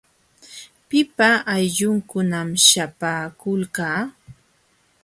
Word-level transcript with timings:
¿Pipa 0.87 1.29
aylllunkunam 1.53 2.49
śhapaakulqa? 2.65 3.87